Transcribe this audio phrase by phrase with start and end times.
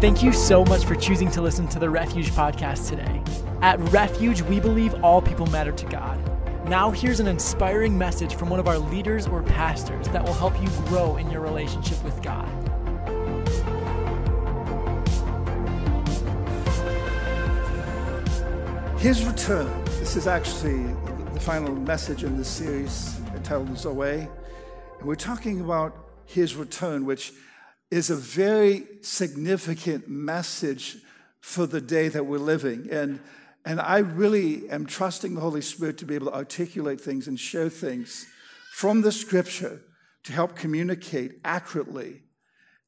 [0.00, 3.22] Thank you so much for choosing to listen to the Refuge podcast today.
[3.60, 6.18] At Refuge, we believe all people matter to God.
[6.66, 10.58] Now, here's an inspiring message from one of our leaders or pastors that will help
[10.62, 12.48] you grow in your relationship with God.
[18.98, 19.84] His return.
[19.98, 20.82] This is actually
[21.34, 24.26] the final message in this series entitled Zoe.
[24.98, 27.34] And we're talking about his return, which
[27.90, 30.98] is a very significant message
[31.40, 32.88] for the day that we're living.
[32.90, 33.20] And,
[33.64, 37.38] and I really am trusting the Holy Spirit to be able to articulate things and
[37.38, 38.26] show things
[38.72, 39.82] from the scripture
[40.24, 42.22] to help communicate accurately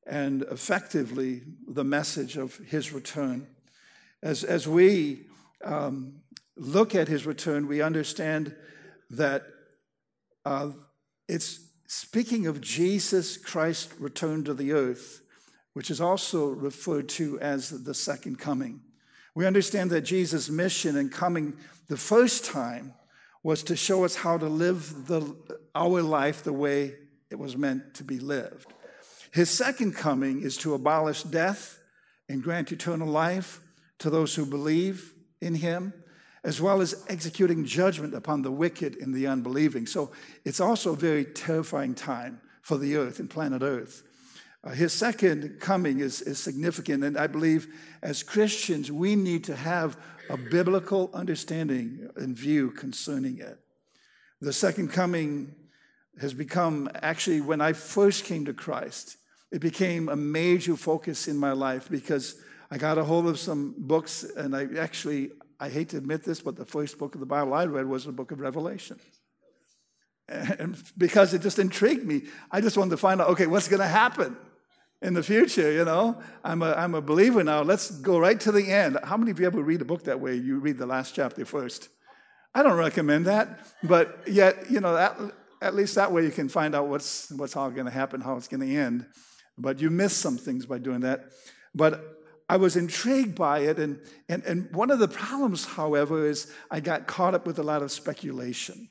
[0.06, 3.47] and effectively the message of his return.
[4.23, 5.27] As, as we
[5.64, 6.20] um,
[6.56, 8.55] look at his return, we understand
[9.11, 9.45] that
[10.45, 10.70] uh,
[11.28, 11.61] it's
[11.92, 15.20] speaking of Jesus Christ return to the earth,
[15.74, 18.80] which is also referred to as the second coming.
[19.34, 21.54] We understand that Jesus' mission in coming
[21.88, 22.94] the first time
[23.42, 25.36] was to show us how to live the,
[25.74, 26.94] our life the way
[27.30, 28.72] it was meant to be lived.
[29.30, 31.78] His second coming is to abolish death
[32.26, 33.60] and grant eternal life
[33.98, 35.92] to those who believe in him
[36.44, 39.86] as well as executing judgment upon the wicked and the unbelieving.
[39.86, 40.10] So
[40.44, 44.02] it's also a very terrifying time for the earth and planet Earth.
[44.64, 47.66] Uh, his second coming is, is significant, and I believe
[48.00, 49.96] as Christians, we need to have
[50.30, 53.58] a biblical understanding and view concerning it.
[54.40, 55.54] The second coming
[56.20, 59.16] has become actually, when I first came to Christ,
[59.50, 62.36] it became a major focus in my life because
[62.70, 65.32] I got a hold of some books and I actually
[65.62, 68.05] I hate to admit this, but the first book of the Bible I read was
[68.05, 68.98] the book of Revelation.
[70.28, 73.78] And because it just intrigued me, I just wanted to find out okay, what's going
[73.80, 74.36] to happen
[75.03, 75.70] in the future?
[75.70, 77.62] You know, I'm a, I'm a believer now.
[77.62, 78.98] Let's go right to the end.
[79.04, 80.34] How many of you ever read a book that way?
[80.34, 81.88] You read the last chapter first.
[82.53, 85.16] I don't recommend that, but yet, you know, that,
[85.60, 88.37] at least that way you can find out what's, what's all going to happen, how
[88.37, 89.06] it's going to end.
[89.56, 91.26] But you miss some things by doing that.
[91.72, 92.12] But
[92.52, 93.78] I was intrigued by it.
[93.78, 93.98] And,
[94.28, 97.80] and, and one of the problems, however, is I got caught up with a lot
[97.80, 98.90] of speculation.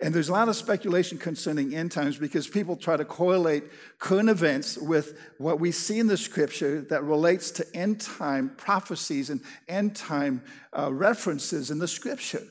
[0.00, 3.62] And there's a lot of speculation concerning end times because people try to correlate
[4.00, 9.30] current events with what we see in the scripture that relates to end time prophecies
[9.30, 10.42] and end time
[10.76, 12.42] uh, references in the scripture.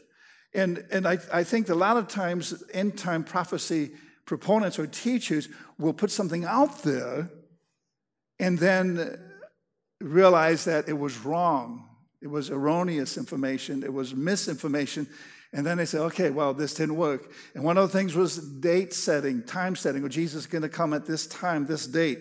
[0.53, 3.91] And, and I, I think a lot of times end time prophecy
[4.23, 7.29] proponents or teachers will put something out there
[8.40, 9.19] and then
[10.02, 11.88] realized that it was wrong.
[12.22, 13.84] It was erroneous information.
[13.84, 15.08] It was misinformation.
[15.54, 17.32] And then they said, okay, well, this didn't work.
[17.56, 20.02] And one of the things was date setting, time setting.
[20.02, 22.20] Well, Jesus is going to come at this time, this date.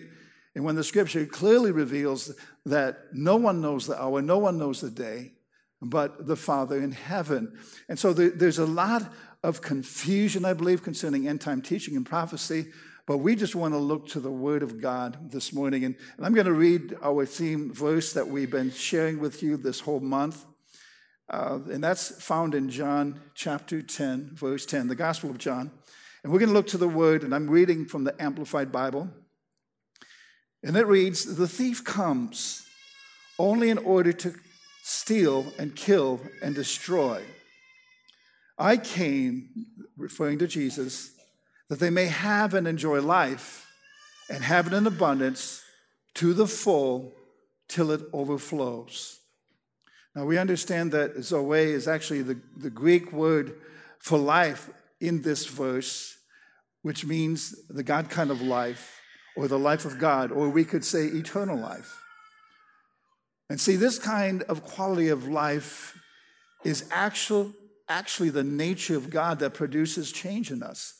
[0.53, 2.33] And when the scripture clearly reveals
[2.65, 5.31] that no one knows the hour, no one knows the day,
[5.81, 7.57] but the Father in heaven.
[7.87, 9.11] And so there's a lot
[9.43, 12.67] of confusion, I believe, concerning end time teaching and prophecy.
[13.11, 15.83] But we just want to look to the Word of God this morning.
[15.83, 19.81] And, I'm going to read our theme verse that we've been sharing with you this
[19.81, 20.45] whole month.
[21.29, 25.71] Uh, and that's found in John chapter 10, verse 10, the Gospel of John.
[26.23, 29.09] And we're going to look to the Word, and I'm reading from the Amplified Bible.
[30.63, 32.65] And it reads The thief comes
[33.37, 34.35] only in order to
[34.83, 37.21] steal and kill and destroy.
[38.57, 39.49] I came,
[39.97, 41.11] referring to Jesus,
[41.71, 43.65] that they may have and enjoy life
[44.29, 45.63] and have it in abundance
[46.13, 47.13] to the full
[47.69, 49.19] till it overflows.
[50.13, 53.53] Now, we understand that Zoe is actually the, the Greek word
[53.99, 56.17] for life in this verse,
[56.81, 58.99] which means the God kind of life
[59.37, 62.01] or the life of God, or we could say eternal life.
[63.49, 65.97] And see, this kind of quality of life
[66.65, 67.53] is actual,
[67.87, 70.97] actually the nature of God that produces change in us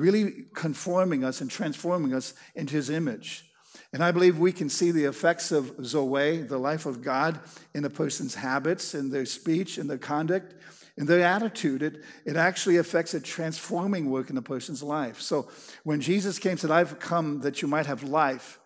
[0.00, 3.44] really conforming us and transforming us into his image.
[3.92, 7.40] And I believe we can see the effects of Zoe, the life of God,
[7.74, 10.54] in a person's habits, in their speech, in their conduct,
[10.96, 11.82] in their attitude.
[11.82, 15.20] It, it actually affects a transforming work in a person's life.
[15.20, 15.48] So
[15.84, 18.58] when Jesus came and said, I've come that you might have life,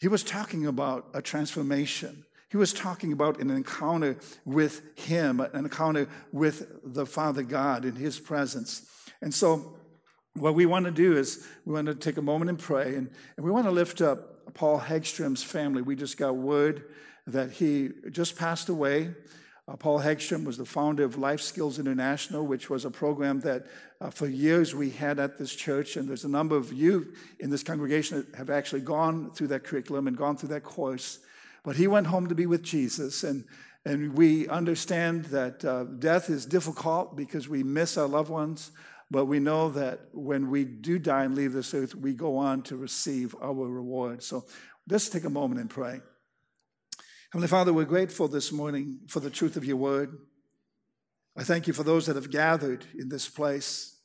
[0.00, 2.24] he was talking about a transformation.
[2.50, 7.96] He was talking about an encounter with him, an encounter with the Father God in
[7.96, 8.88] his presence.
[9.20, 9.77] And so
[10.40, 13.10] what we want to do is we want to take a moment and pray, and,
[13.36, 15.82] and we want to lift up Paul Hegstrom's family.
[15.82, 16.84] We just got word
[17.26, 19.10] that he just passed away.
[19.68, 23.66] Uh, Paul Hegstrom was the founder of Life Skills International, which was a program that
[24.00, 25.96] uh, for years we had at this church.
[25.96, 29.64] And there's a number of you in this congregation that have actually gone through that
[29.64, 31.18] curriculum and gone through that course.
[31.64, 33.22] but he went home to be with Jesus.
[33.24, 33.44] And,
[33.84, 38.70] and we understand that uh, death is difficult because we miss our loved ones,
[39.10, 42.62] but we know that when we do die and leave this earth, we go on
[42.62, 44.22] to receive our reward.
[44.22, 44.44] So
[44.88, 46.00] let's take a moment and pray.
[47.32, 50.16] Heavenly Father, we're grateful this morning for the truth of your word.
[51.36, 53.96] I thank you for those that have gathered in this place.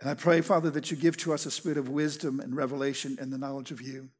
[0.00, 3.16] And I pray, Father, that you give to us a spirit of wisdom and revelation
[3.20, 4.10] and the knowledge of you,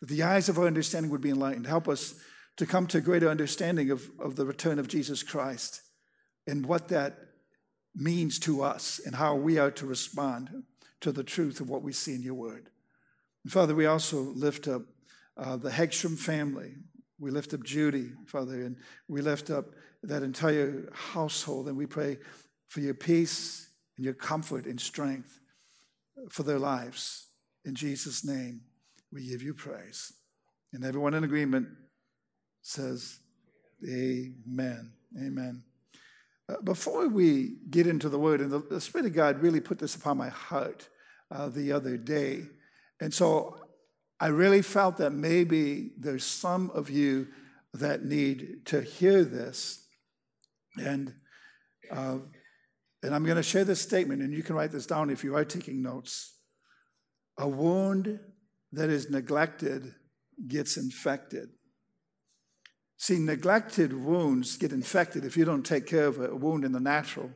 [0.00, 1.66] that the eyes of our understanding would be enlightened.
[1.66, 2.14] Help us
[2.56, 5.82] to come to a greater understanding of, of the return of Jesus Christ
[6.46, 7.18] and what that
[7.94, 10.64] means to us and how we are to respond
[11.00, 12.70] to the truth of what we see in your word.
[13.44, 14.82] And Father, we also lift up
[15.36, 16.74] uh, the Hegstrom family.
[17.18, 18.76] We lift up Judy, Father, and
[19.08, 19.66] we lift up
[20.02, 22.18] that entire household, and we pray
[22.68, 25.40] for your peace and your comfort and strength
[26.30, 27.28] for their lives.
[27.64, 28.62] In Jesus' name,
[29.12, 30.12] we give you praise.
[30.72, 31.68] And everyone in agreement
[32.62, 33.20] says,
[33.86, 34.92] Amen.
[35.16, 35.62] Amen.
[36.48, 39.78] Uh, before we get into the word, and the, the, Spirit of God really put
[39.78, 40.88] this upon my heart
[41.30, 42.42] uh, the other day.
[43.00, 43.58] And so
[44.20, 47.28] I really felt that maybe there's some of you
[47.72, 49.86] that need to hear this.
[50.76, 51.14] And
[51.90, 52.18] uh,
[53.04, 55.36] and I'm going to share this statement, and you can write this down if you
[55.36, 56.38] are taking notes.
[57.36, 58.18] A wound
[58.72, 59.94] that is neglected
[60.48, 61.50] gets infected.
[63.04, 66.80] See, neglected wounds get infected if you don't take care of a wound in the
[66.80, 67.30] natural.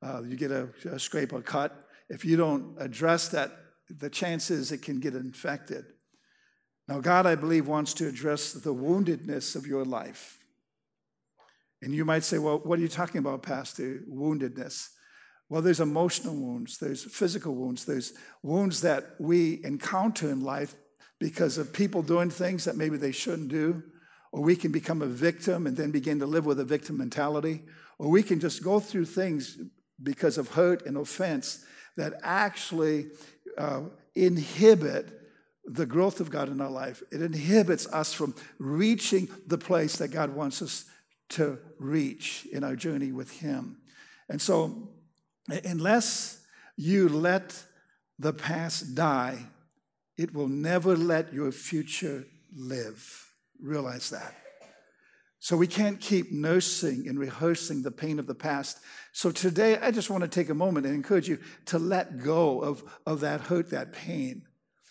[0.00, 1.76] Uh, you get a, a scrape or cut.
[2.08, 3.52] If you don't address that,
[3.90, 5.84] the chances it can get infected.
[6.88, 10.38] Now, God, I believe, wants to address the woundedness of your life.
[11.82, 14.00] And you might say, well, what are you talking about, Pastor?
[14.10, 14.88] Woundedness.
[15.50, 20.76] Well, there's emotional wounds, there's physical wounds, there's wounds that we encounter in life
[21.18, 23.82] because of people doing things that maybe they shouldn't do,
[24.32, 27.62] or we can become a victim and then begin to live with a victim mentality,
[27.98, 29.58] or we can just go through things
[30.02, 31.64] because of hurt and offense
[31.96, 33.08] that actually
[33.58, 33.82] uh,
[34.14, 35.08] inhibit
[35.64, 37.02] the growth of God in our life.
[37.12, 40.84] It inhibits us from reaching the place that God wants us
[41.30, 43.76] to reach in our journey with Him.
[44.28, 44.88] And so,
[45.64, 46.42] Unless
[46.76, 47.62] you let
[48.18, 49.38] the past die,
[50.16, 53.29] it will never let your future live.
[53.62, 54.34] Realize that.
[55.42, 58.78] So we can't keep nursing and rehearsing the pain of the past.
[59.12, 62.60] So today, I just want to take a moment and encourage you to let go
[62.60, 64.42] of, of that hurt, that pain,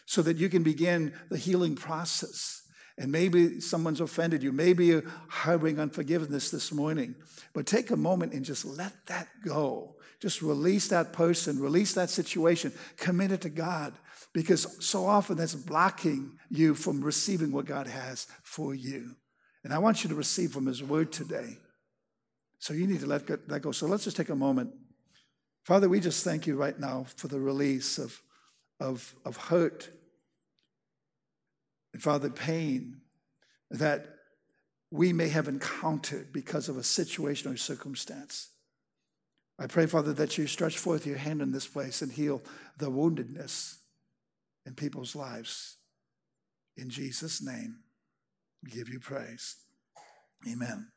[0.07, 2.63] so that you can begin the healing process.
[2.98, 4.51] And maybe someone's offended you.
[4.51, 7.16] Maybe you're harboring unforgiveness this morning.
[7.54, 9.95] But take a moment and just let that go.
[10.19, 13.94] Just release that person, release that situation, commit it to God.
[14.33, 19.15] Because so often that's blocking you from receiving what God has for you.
[19.63, 21.57] And I want you to receive from His word today.
[22.59, 23.71] So you need to let that go.
[23.71, 24.71] So let's just take a moment.
[25.63, 28.21] Father, we just thank you right now for the release of,
[28.79, 29.89] of, of hurt
[31.93, 33.01] and Father, pain
[33.71, 34.05] that
[34.91, 38.49] we may have encountered because of a situation or circumstance.
[39.59, 42.42] I pray, Father, that you stretch forth your hand in this place and heal
[42.77, 43.75] the woundedness
[44.69, 45.78] in people's lives.
[46.78, 47.80] In Jesus' name,
[48.64, 49.56] we give you praise.
[50.49, 50.88] Amen.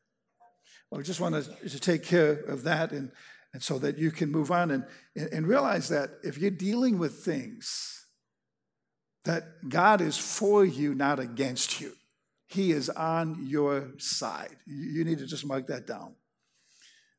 [0.90, 3.10] Well, I just want to, to take care of that and,
[3.54, 4.84] and so that you can move on and,
[5.16, 8.06] and realize that if you're dealing with things
[9.24, 11.92] that God is for you, not against you.
[12.48, 14.56] He is on your side.
[14.66, 16.16] You need to just mark that down.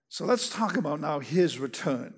[0.10, 2.14] So let's talk about now his return.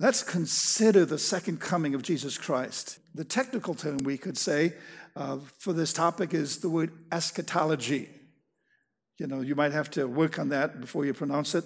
[0.00, 2.98] Let's consider the second coming of Jesus Christ.
[3.14, 4.74] The technical term we could say
[5.14, 8.08] uh, for this topic is the word eschatology.
[9.18, 11.64] You know, you might have to work on that before you pronounce it,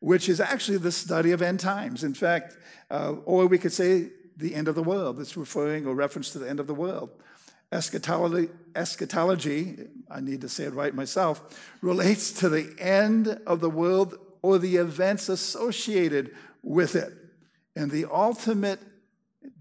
[0.00, 2.02] which is actually the study of end times.
[2.02, 2.56] In fact,
[2.90, 5.20] uh, or we could say the end of the world.
[5.20, 7.10] It's referring or reference to the end of the world.
[7.70, 11.40] Eschatology, eschatology, I need to say it right myself,
[11.82, 17.12] relates to the end of the world or the events associated with it
[17.76, 18.80] and the ultimate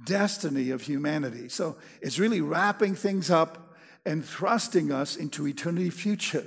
[0.06, 1.50] destiny of humanity.
[1.50, 6.46] So it's really wrapping things up and thrusting us into eternity future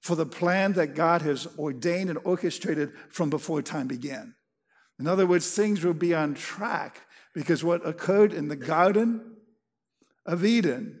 [0.00, 4.34] for the plan that God has ordained and orchestrated from before time began.
[4.98, 7.02] In other words, things will be on track
[7.34, 9.36] because what occurred in the Garden
[10.24, 11.00] of Eden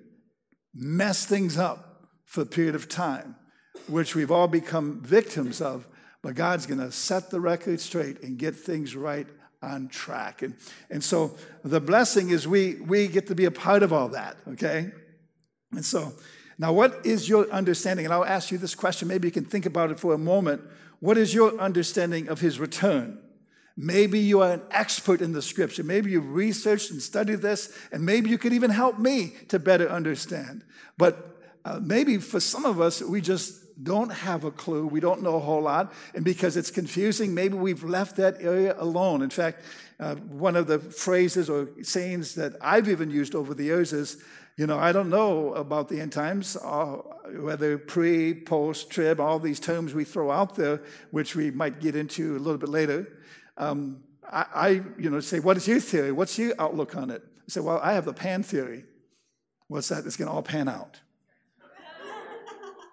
[0.74, 3.36] messed things up for a period of time,
[3.86, 5.86] which we've all become victims of.
[6.22, 9.28] But God's going to set the record straight and get things right
[9.62, 10.42] on track.
[10.42, 10.54] And,
[10.90, 14.36] and so the blessing is we, we get to be a part of all that,
[14.48, 14.92] okay?
[15.72, 16.12] And so
[16.58, 18.06] Now, what is your understanding?
[18.06, 19.08] And I'll ask you this question.
[19.08, 20.62] Maybe you can think about it for a moment.
[21.00, 23.18] What is your understanding of his return?
[23.76, 25.84] Maybe you are an expert in the scripture.
[25.84, 29.86] Maybe you've researched and studied this, and maybe you could even help me to better
[29.90, 30.64] understand.
[30.96, 31.36] But
[31.66, 34.86] uh, maybe for some of us, we just don't have a clue.
[34.86, 35.92] We don't know a whole lot.
[36.14, 39.22] And because it's confusing, maybe we've left that area alone.
[39.22, 39.62] In fact,
[40.00, 44.22] uh, one of the phrases or sayings that I've even used over the years is,
[44.56, 46.96] you know, I don't know about the end times, uh,
[47.40, 51.94] whether pre, post, trib, all these terms we throw out there, which we might get
[51.94, 53.20] into a little bit later.
[53.58, 54.68] Um, I, I,
[54.98, 56.12] you know, say, what is your theory?
[56.12, 57.22] What's your outlook on it?
[57.22, 58.84] I say, well, I have the pan theory.
[59.68, 60.06] What's that?
[60.06, 61.00] It's going to all pan out.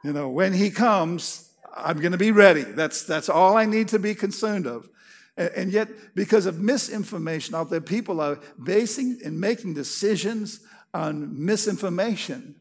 [0.04, 2.64] You know, when he comes, I'm going to be ready.
[2.64, 4.90] That's, that's all I need to be concerned of.
[5.38, 10.60] And, and yet, because of misinformation out there, people are basing and making decisions
[10.94, 12.56] on misinformation.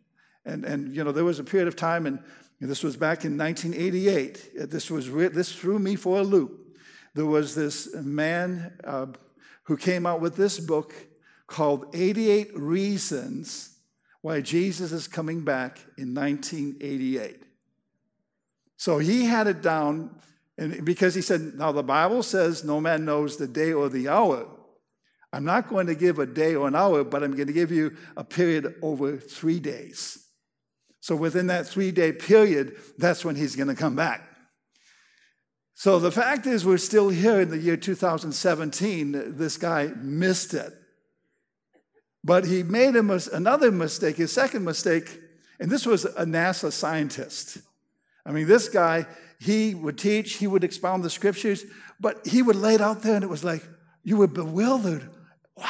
[0.44, 2.20] And, and you know, there was a period of time, and
[2.60, 4.70] this was back in 1988.
[4.70, 6.62] This was this threw me for a loop
[7.14, 9.06] there was this man uh,
[9.64, 10.94] who came out with this book
[11.46, 13.71] called 88 Reasons
[14.22, 17.42] Why Jesus is Coming Back in 1988.
[18.76, 20.16] So he had it down,
[20.56, 24.08] and because he said, Now the Bible says no man knows the day or the
[24.08, 24.48] hour.
[25.32, 27.72] I'm not going to give a day or an hour, but I'm going to give
[27.72, 30.26] you a period over three days.
[31.00, 34.28] So within that three day period, that's when he's going to come back.
[35.74, 39.36] So the fact is, we're still here in the year 2017.
[39.36, 40.72] This guy missed it.
[42.24, 45.18] But he made a mis- another mistake, his second mistake,
[45.58, 47.58] and this was a NASA scientist.
[48.24, 49.06] I mean, this guy,
[49.40, 51.64] he would teach, he would expound the scriptures,
[51.98, 53.64] but he would lay it out there and it was like,
[54.04, 55.08] you were bewildered.
[55.56, 55.66] Wow.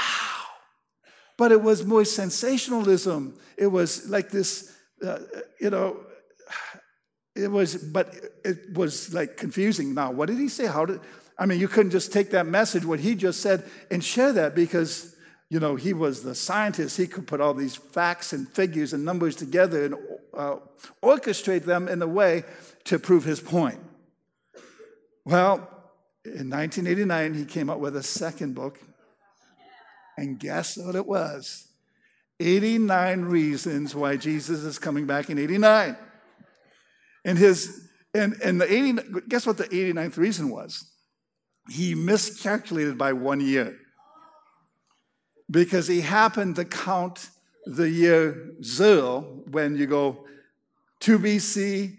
[1.39, 3.39] But it was more sensationalism.
[3.57, 5.19] It was like this, uh,
[5.61, 6.01] you know,
[7.35, 9.95] it was, but it was like confusing.
[9.95, 10.67] Now, what did he say?
[10.67, 11.01] How did,
[11.39, 14.55] I mean, you couldn't just take that message, what he just said, and share that
[14.55, 15.12] because,
[15.53, 16.97] you know, he was the scientist.
[16.97, 19.95] He could put all these facts and figures and numbers together and
[20.33, 20.57] uh,
[21.03, 22.45] orchestrate them in a way
[22.85, 23.79] to prove his point.
[25.27, 25.57] Well,
[26.25, 28.81] in 1989, he came up with a second book.
[30.17, 31.69] And guess what it was?
[32.41, 35.99] 89 Reasons Why Jesus is Coming Back in 89.
[37.27, 40.91] And his and, and the 80, guess what the 89th reason was?
[41.69, 43.79] He miscalculated by one year.
[45.53, 47.29] Because he happened to count
[47.67, 50.25] the year zero when you go
[51.01, 51.97] 2 BC,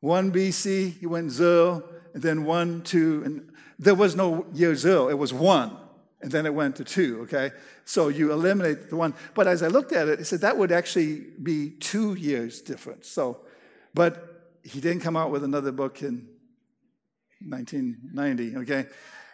[0.00, 1.82] 1 BC, he went zero,
[2.14, 5.76] and then 1, 2, and there was no year zero, it was 1,
[6.20, 7.52] and then it went to 2, okay?
[7.84, 9.14] So you eliminate the 1.
[9.34, 13.08] But as I looked at it, it said that would actually be two years difference.
[13.08, 13.38] So,
[13.94, 16.28] but he didn't come out with another book in
[17.48, 18.86] 1990, okay?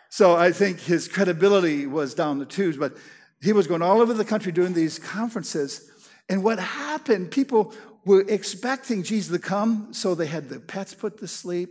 [0.08, 2.96] So I think his credibility was down the tubes, but
[3.42, 5.90] he was going all over the country doing these conferences.
[6.28, 7.72] And what happened, people
[8.04, 11.70] were expecting Jesus to come, so they had their pets put to sleep.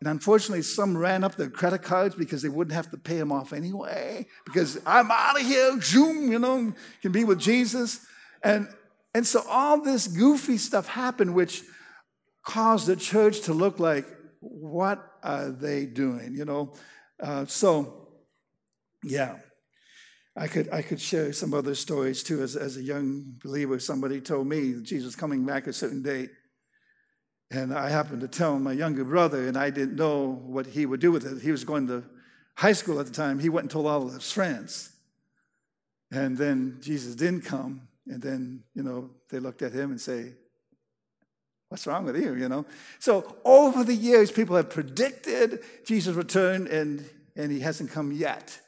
[0.00, 3.32] And unfortunately, some ran up their credit cards because they wouldn't have to pay them
[3.32, 6.72] off anyway, because I'm out of here, zoom, you know,
[7.02, 8.06] can be with Jesus.
[8.42, 8.68] And,
[9.14, 11.62] and so all this goofy stuff happened, which
[12.44, 14.06] caused the church to look like,
[14.40, 16.34] what are they doing?
[16.34, 16.74] You know?
[17.20, 18.08] Uh, so,
[19.02, 19.38] yeah.
[20.38, 22.42] I could, I could share some other stories too.
[22.42, 26.30] As, as a young believer, somebody told me Jesus coming back a certain date.
[27.50, 31.00] And I happened to tell my younger brother, and I didn't know what he would
[31.00, 31.42] do with it.
[31.42, 32.04] He was going to
[32.56, 33.40] high school at the time.
[33.40, 34.90] He went and told all of his friends.
[36.12, 37.88] And then Jesus didn't come.
[38.06, 40.34] And then, you know, they looked at him and say,
[41.68, 42.34] What's wrong with you?
[42.34, 42.64] You know?
[42.98, 47.04] So over the years, people have predicted Jesus' return and,
[47.36, 48.58] and he hasn't come yet.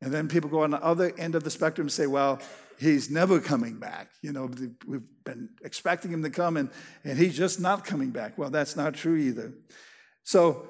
[0.00, 2.40] And then people go on the other end of the spectrum and say, well,
[2.78, 4.10] he's never coming back.
[4.22, 4.50] You know,
[4.86, 6.70] we've been expecting him to come and,
[7.04, 8.38] and he's just not coming back.
[8.38, 9.52] Well, that's not true either.
[10.22, 10.68] So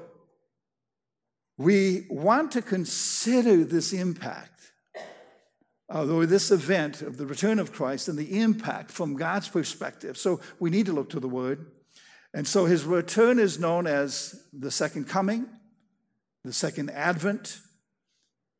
[1.58, 4.58] we want to consider this impact
[5.90, 10.18] uh, this event of the return of Christ and the impact from God's perspective.
[10.18, 11.66] So we need to look to the Word.
[12.34, 15.46] And so his return is known as the second coming,
[16.44, 17.60] the second advent,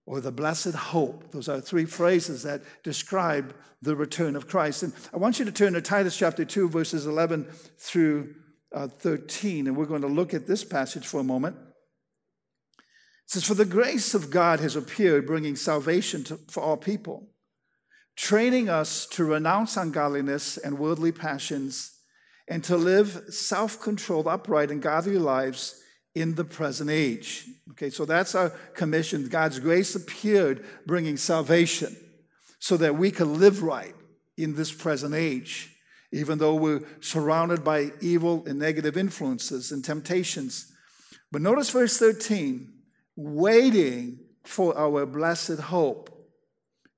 [0.09, 1.31] or the blessed hope.
[1.33, 4.83] Those are three phrases that describe the return of Christ.
[4.83, 7.45] And I want you to turn to Titus chapter 2, verses 11
[7.77, 8.35] through
[8.75, 9.67] uh, 13.
[9.67, 11.57] And we're going to look at this passage for a moment.
[11.59, 17.29] It says, For the grace of God has appeared, bringing salvation to, for all people,
[18.17, 21.99] training us to renounce ungodliness and worldly passions
[22.49, 25.83] and to live self controlled, upright, and godly lives
[26.21, 27.47] in the present age.
[27.73, 29.29] Okay, so that's our commission.
[29.29, 31.97] God's grace appeared, bringing salvation
[32.59, 33.95] so that we can live right
[34.37, 35.77] in this present age,
[36.13, 40.73] even though we're surrounded by evil and negative influences and temptations.
[41.31, 42.73] But notice verse 13
[43.17, 46.11] waiting for our blessed hope.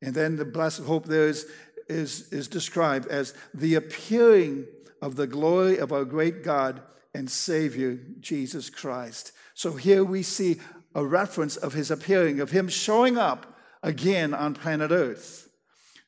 [0.02, 1.46] And then the blessed hope there is,
[1.88, 4.66] is, is described as the appearing
[5.02, 6.82] of the glory of our great God
[7.14, 9.32] and Savior, Jesus Christ.
[9.54, 10.60] So here we see
[10.94, 15.48] a reference of his appearing, of him showing up again on planet Earth.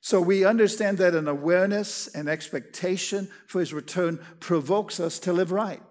[0.01, 5.53] So we understand that an awareness and expectation for his return provokes us to live
[5.53, 5.83] right.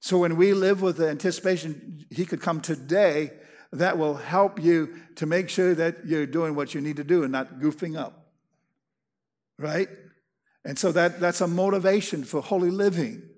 [0.00, 3.32] So when we live with the anticipation he could come today,
[3.72, 7.22] that will help you to make sure that you're doing what you need to do
[7.22, 8.32] and not goofing up.
[9.58, 9.88] Right?
[10.64, 13.29] And so that, that's a motivation for holy living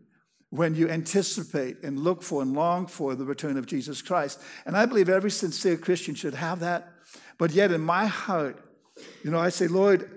[0.52, 4.38] when you anticipate and look for and long for the return of Jesus Christ.
[4.66, 6.92] And I believe every sincere Christian should have that.
[7.38, 8.62] But yet, in my heart,
[9.24, 10.10] you know, I say, Lord,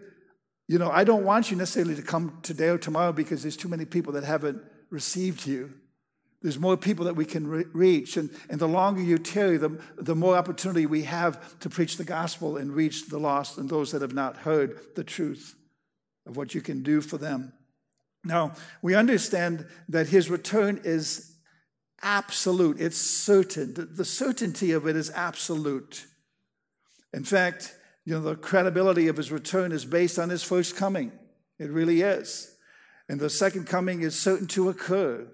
[0.68, 3.70] you know, I don't want you necessarily to come today or tomorrow because there's too
[3.70, 5.74] many people that haven't received you.
[6.42, 8.18] There's more people that we can re- reach.
[8.18, 12.04] And, and the longer you tarry, the, the more opportunity we have to preach the
[12.04, 15.56] gospel and reach the lost and those that have not heard the truth
[16.28, 17.54] of what you can do for them.
[18.26, 21.32] Now, we understand that his return is
[22.02, 23.74] absolute, it's certain.
[23.76, 26.06] The certainty of it is absolute.
[27.14, 31.12] In fact, you know, the credibility of his return is based on his first coming.
[31.58, 32.56] It really is.
[33.08, 35.28] And the second coming is certain to occur.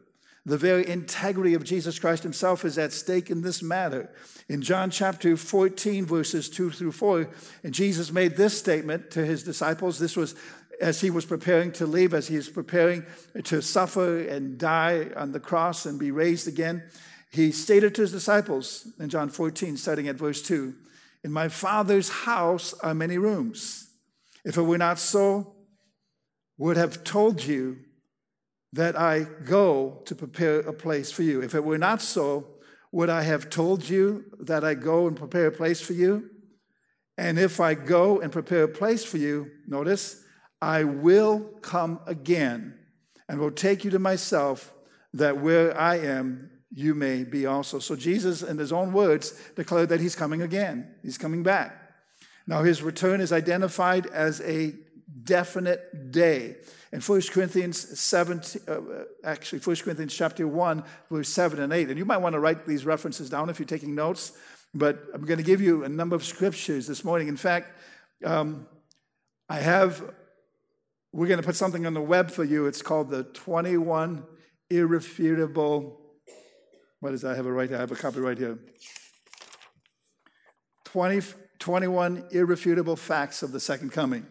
[0.45, 4.09] The very integrity of Jesus Christ himself is at stake in this matter.
[4.49, 7.29] In John chapter 14, verses 2 through 4,
[7.63, 9.99] and Jesus made this statement to his disciples.
[9.99, 10.35] This was
[10.81, 13.05] as he was preparing to leave, as he was preparing
[13.43, 16.83] to suffer and die on the cross and be raised again,
[17.31, 20.73] he stated to his disciples in John 14, starting at verse 2
[21.23, 23.89] In my Father's house are many rooms.
[24.43, 25.53] If it were not so,
[26.57, 27.77] would have told you
[28.73, 31.41] that I go to prepare a place for you.
[31.41, 32.47] If it were not so,
[32.91, 36.29] would I have told you that I go and prepare a place for you?
[37.17, 40.23] And if I go and prepare a place for you, notice,
[40.61, 42.77] I will come again
[43.27, 44.73] and will take you to myself,
[45.13, 47.79] that where I am, you may be also.
[47.79, 50.95] So Jesus, in his own words, declared that he's coming again.
[51.01, 51.77] He's coming back.
[52.47, 54.73] Now, his return is identified as a
[55.23, 56.57] definite day.
[56.91, 58.79] In 1 Corinthians 7, uh,
[59.23, 61.89] actually, 1 Corinthians chapter 1, verse 7 and 8.
[61.89, 64.33] And you might want to write these references down if you're taking notes,
[64.73, 67.27] but I'm going to give you a number of scriptures this morning.
[67.27, 67.77] In fact,
[68.25, 68.67] um,
[69.49, 70.03] I have
[71.13, 72.67] we're going to put something on the web for you.
[72.67, 74.23] It's called the 21
[74.69, 75.99] Irrefutable.
[77.01, 77.31] What is that?
[77.31, 77.77] I have it right here.
[77.77, 78.57] I have a copy right here.
[80.85, 81.21] 20,
[81.59, 84.25] 21 Irrefutable Facts of the Second Coming.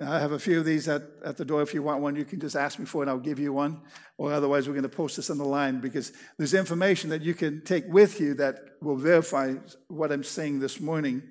[0.00, 1.62] I have a few of these at, at the door.
[1.62, 3.52] If you want one, you can just ask me for it and I'll give you
[3.52, 3.80] one.
[4.18, 7.34] Or otherwise, we're going to post this on the line because there's information that you
[7.34, 9.54] can take with you that will verify
[9.88, 11.22] what I'm saying this morning.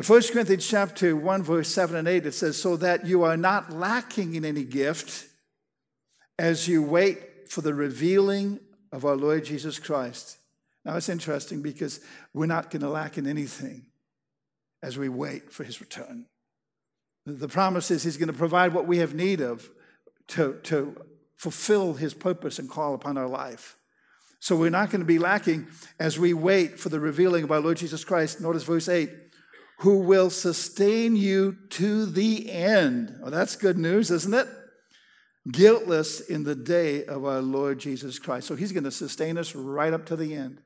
[0.00, 3.36] But 1 Corinthians chapter 1, verse 7 and 8, it says, So that you are
[3.36, 5.26] not lacking in any gift
[6.38, 8.60] as you wait for the revealing
[8.92, 10.38] of our Lord Jesus Christ.
[10.86, 12.00] Now it's interesting because
[12.32, 13.84] we're not going to lack in anything
[14.82, 16.24] as we wait for his return.
[17.26, 19.68] The promise is he's going to provide what we have need of
[20.28, 20.96] to, to
[21.36, 23.76] fulfill his purpose and call upon our life.
[24.38, 25.66] So we're not going to be lacking
[25.98, 28.40] as we wait for the revealing of our Lord Jesus Christ.
[28.40, 29.10] Notice verse 8
[29.80, 33.16] who will sustain you to the end.
[33.20, 34.46] Well, that's good news, isn't it?
[35.50, 38.46] Guiltless in the day of our Lord Jesus Christ.
[38.46, 40.60] So he's going to sustain us right up to the end.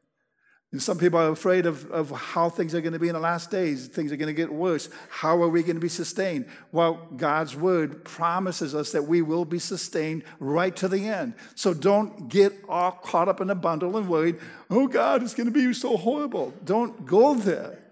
[0.72, 3.20] And some people are afraid of, of how things are going to be in the
[3.20, 3.86] last days.
[3.86, 4.88] Things are going to get worse.
[5.08, 6.46] How are we going to be sustained?
[6.72, 11.34] Well, God's word promises us that we will be sustained right to the end.
[11.54, 15.46] So don't get all caught up in a bundle and worried, oh, God, it's going
[15.46, 16.52] to be so horrible.
[16.64, 17.83] Don't go there.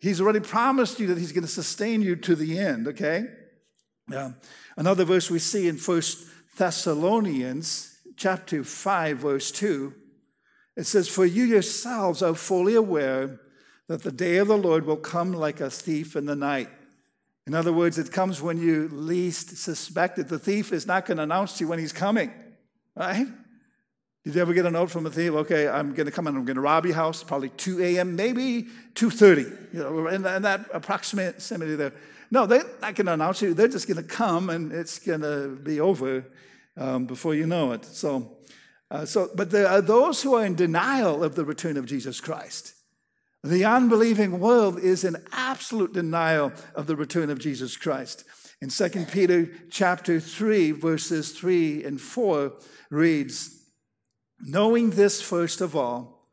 [0.00, 3.26] He's already promised you that He's going to sustain you to the end, okay?
[4.76, 9.94] Another verse we see in First Thessalonians chapter 5, verse 2,
[10.76, 13.40] it says, For you yourselves are fully aware
[13.88, 16.68] that the day of the Lord will come like a thief in the night.
[17.46, 20.28] In other words, it comes when you least suspect it.
[20.28, 22.32] The thief is not going to announce to you when he's coming,
[22.94, 23.26] right?
[24.30, 25.32] Did you ever get a note from a thief?
[25.32, 28.14] Okay, I'm going to come and I'm going to rob your house, probably 2 a.m.,
[28.14, 31.92] maybe 2.30, you know, in, in that approximity there.
[32.30, 33.54] No, they're not going to announce you.
[33.54, 36.24] They're just going to come and it's going to be over
[36.76, 37.84] um, before you know it.
[37.84, 38.36] So,
[38.88, 42.20] uh, so, but there are those who are in denial of the return of Jesus
[42.20, 42.74] Christ.
[43.42, 48.22] The unbelieving world is in absolute denial of the return of Jesus Christ.
[48.62, 52.52] In 2 Peter chapter 3, verses 3 and 4
[52.90, 53.56] reads,
[54.44, 56.26] Knowing this first of all,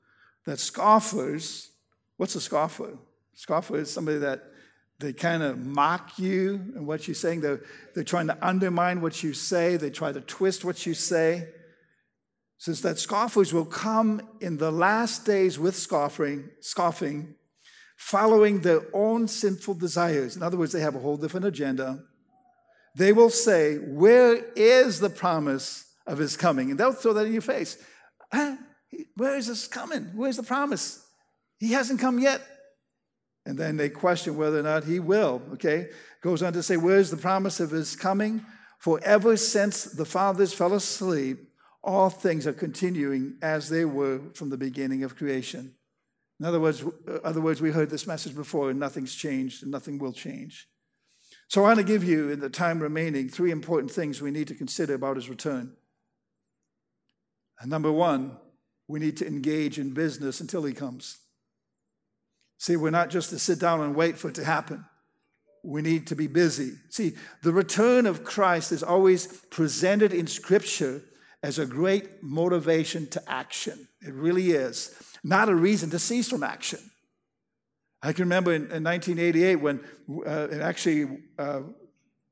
[0.46, 1.72] that scoffers,
[2.16, 2.98] what's a scoffer?
[3.34, 4.44] Scoffer is somebody that
[5.00, 7.42] they kind of mock you and what you're saying.
[7.42, 7.62] They're,
[7.94, 9.78] they're trying to undermine what you say.
[9.78, 11.50] They try to twist what you say.
[12.58, 17.36] Since that scoffers will come in the last days with scoffing, scoffing,
[17.96, 20.36] following their own sinful desires.
[20.36, 22.04] In other words, they have a whole different agenda.
[22.96, 26.72] They will say, Where is the promise of his coming?
[26.72, 27.78] And they'll throw that in your face.
[28.32, 30.12] Where is this coming?
[30.16, 31.06] Where's the promise?
[31.58, 32.42] He hasn't come yet.
[33.46, 35.42] And then they question whether or not he will.
[35.54, 35.90] Okay?
[36.22, 38.46] Goes on to say, Where's the promise of his coming?
[38.80, 41.40] For ever since the fathers fell asleep,
[41.82, 45.74] all things are continuing as they were from the beginning of creation.
[46.40, 49.72] In other words, uh, other words, we heard this message before, and nothing's changed, and
[49.72, 50.68] nothing will change.
[51.48, 54.50] So I want to give you, in the time remaining, three important things we need
[54.50, 55.77] to consider about his return.
[57.60, 58.38] And number one,
[58.88, 61.18] we need to engage in business until he comes.
[62.58, 64.86] See, we're not just to sit down and wait for it to happen.
[65.64, 66.74] We need to be busy.
[66.90, 71.02] See, the return of Christ is always presented in Scripture
[71.44, 73.88] as a great motivation to action.
[74.02, 74.96] It really is.
[75.24, 76.80] Not a reason to cease from action.
[78.02, 79.82] I can remember in, in 1988 when,
[80.26, 81.62] uh, and actually, uh,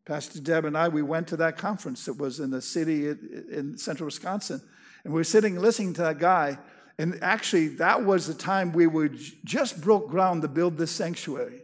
[0.05, 2.07] Pastor Deb and I, we went to that conference.
[2.07, 4.61] It was in the city in, in central Wisconsin.
[5.05, 6.57] And we were sitting listening to that guy.
[6.97, 9.09] And actually, that was the time we were
[9.43, 11.61] just broke ground to build this sanctuary.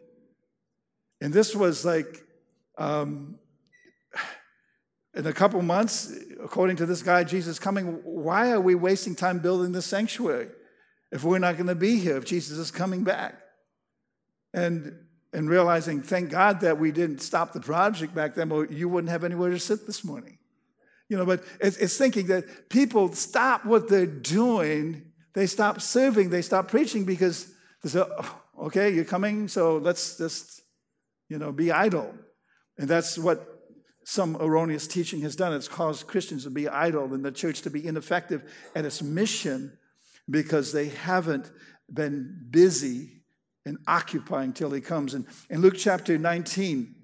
[1.20, 2.24] And this was like,
[2.78, 3.40] um,
[5.16, 9.40] in a couple months, according to this guy, Jesus coming, why are we wasting time
[9.40, 10.50] building this sanctuary
[11.12, 13.40] if we're not going to be here, if Jesus is coming back?
[14.54, 14.94] And,
[15.34, 19.10] and realizing, thank God that we didn't stop the project back then, or you wouldn't
[19.10, 20.38] have anywhere to sit this morning.
[21.12, 26.30] You know, but it's, it's thinking that people stop what they're doing, they stop serving,
[26.30, 30.62] they stop preaching because they say, oh, okay, you're coming, so let's just,
[31.28, 32.16] you know, be idle.
[32.78, 33.46] And that's what
[34.06, 35.52] some erroneous teaching has done.
[35.52, 39.78] It's caused Christians to be idle and the church to be ineffective at its mission
[40.30, 41.52] because they haven't
[41.94, 43.24] been busy
[43.66, 45.14] and occupying till he comes.
[45.14, 46.96] And in Luke chapter 19,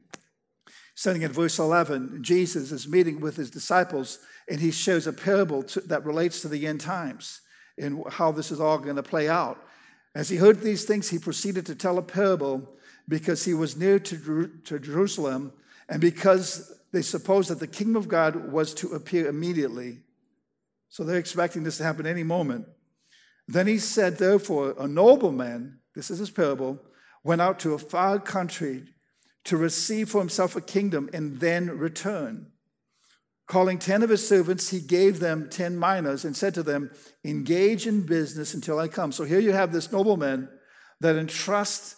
[0.98, 4.18] starting at verse 11, Jesus is meeting with his disciples
[4.50, 7.42] and he shows a parable to, that relates to the end times
[7.78, 9.64] and how this is all going to play out.
[10.16, 12.68] As he heard these things, he proceeded to tell a parable
[13.08, 15.54] because he was near to, to Jerusalem
[15.88, 20.00] and because they supposed that the kingdom of God was to appear immediately.
[20.90, 22.66] So they're expecting this to happen any moment.
[23.48, 26.80] Then he said, Therefore, a nobleman, this is his parable,
[27.24, 28.86] went out to a far country
[29.46, 32.52] to receive for himself a kingdom and then return.
[33.48, 36.92] Calling 10 of his servants, he gave them 10 minas and said to them,
[37.24, 39.14] Engage in business until I come.
[39.14, 40.50] So here you have this nobleman
[41.00, 41.96] that entrusts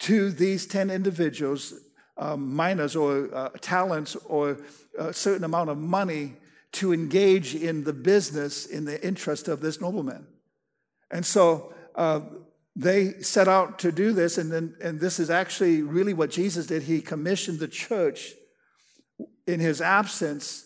[0.00, 1.72] to these 10 individuals
[2.16, 4.58] um, minas or uh, talents or
[4.98, 6.34] a certain amount of money
[6.72, 10.26] to engage in the business in the interest of this nobleman.
[11.10, 12.20] And so uh,
[12.76, 16.66] they set out to do this, and, then, and this is actually really what Jesus
[16.66, 16.82] did.
[16.82, 18.32] He commissioned the church
[19.46, 20.64] in his absence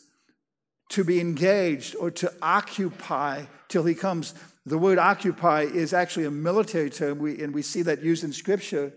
[0.91, 4.35] to be engaged or to occupy till he comes.
[4.65, 8.33] The word occupy is actually a military term, we, and we see that used in
[8.33, 8.93] scripture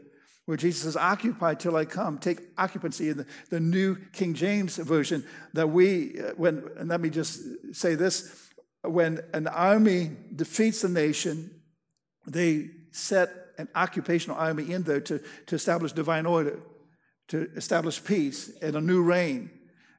[0.45, 2.17] where Jesus says, Occupy till I come.
[2.17, 5.23] Take occupancy in the, the New King James Version.
[5.53, 7.41] That we, uh, when, and let me just
[7.73, 8.49] say this
[8.81, 11.61] when an army defeats a nation,
[12.25, 16.59] they set an occupational army in there to, to establish divine order,
[17.29, 19.49] to establish peace and a new reign.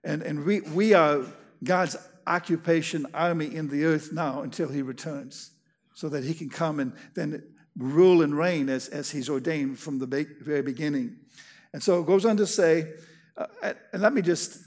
[0.05, 1.25] And, and we, we are
[1.63, 5.51] God's occupation army in the earth now until he returns
[5.95, 7.43] so that he can come and then
[7.77, 11.17] rule and reign as, as he's ordained from the very beginning.
[11.73, 12.93] And so it goes on to say,
[13.37, 13.47] uh,
[13.93, 14.59] and let me just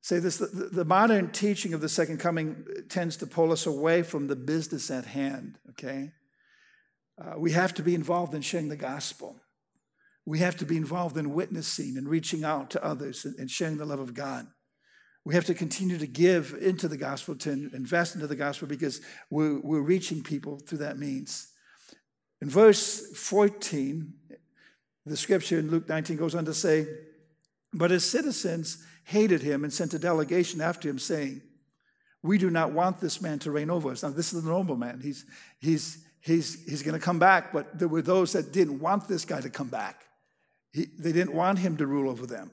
[0.00, 4.02] say this the, the, modern teaching of the second coming tends to pull us away
[4.02, 6.12] from the business at hand, okay?
[7.20, 9.36] Uh, we have to be involved in sharing the gospel.
[10.24, 13.76] We have to be involved in witnessing and reaching out to others and, and sharing
[13.76, 14.46] the love of God.
[15.24, 19.00] We have to continue to give into the gospel, to invest into the gospel, because
[19.30, 21.48] we're, we're reaching people through that means.
[22.40, 24.12] In verse 14,
[25.06, 26.86] the scripture in Luke 19 goes on to say,
[27.72, 31.42] But his citizens, hated him and sent a delegation after him, saying,
[32.22, 34.02] We do not want this man to reign over us.
[34.02, 35.00] Now, this is the normal man.
[35.02, 35.24] He's,
[35.60, 39.24] he's, he's, he's going to come back, but there were those that didn't want this
[39.24, 40.04] guy to come back.
[40.72, 42.50] He, they didn't want him to rule over them.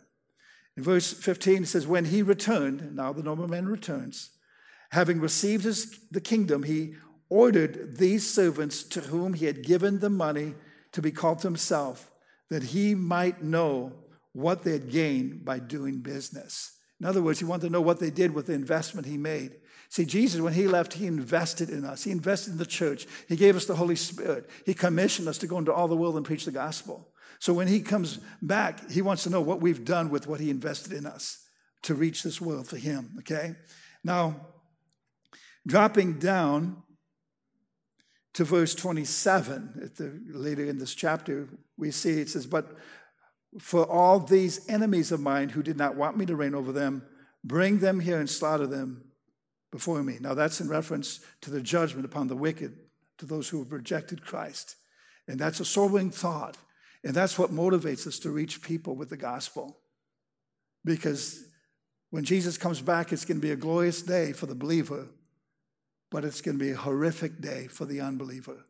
[0.75, 4.31] In verse 15, it says, When he returned, now the nobleman returns,
[4.91, 6.95] having received his, the kingdom, he
[7.29, 10.55] ordered these servants to whom he had given the money
[10.91, 12.11] to be called to himself,
[12.49, 13.93] that he might know
[14.33, 16.77] what they had gained by doing business.
[16.99, 19.51] In other words, he wanted to know what they did with the investment he made.
[19.89, 22.03] See, Jesus, when he left, he invested in us.
[22.03, 23.07] He invested in the church.
[23.27, 24.47] He gave us the Holy Spirit.
[24.63, 27.11] He commissioned us to go into all the world and preach the gospel.
[27.39, 30.51] So when he comes back, he wants to know what we've done with what he
[30.51, 31.43] invested in us
[31.83, 33.55] to reach this world for him, okay?
[34.03, 34.35] Now,
[35.65, 36.83] dropping down
[38.33, 42.77] to verse 27, at the, later in this chapter, we see it says, But
[43.59, 47.03] for all these enemies of mine who did not want me to reign over them,
[47.43, 49.08] bring them here and slaughter them
[49.71, 50.17] before me.
[50.19, 52.77] Now, that's in reference to the judgment upon the wicked,
[53.19, 54.75] to those who have rejected Christ.
[55.27, 56.57] And that's a sobering thought.
[57.03, 59.77] And that's what motivates us to reach people with the gospel.
[60.83, 61.43] Because
[62.09, 65.07] when Jesus comes back, it's going to be a glorious day for the believer,
[66.09, 68.65] but it's going to be a horrific day for the unbeliever.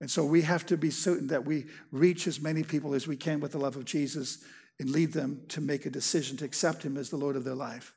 [0.00, 3.16] And so we have to be certain that we reach as many people as we
[3.16, 4.44] can with the love of Jesus
[4.78, 7.54] and lead them to make a decision to accept Him as the Lord of their
[7.54, 7.94] life.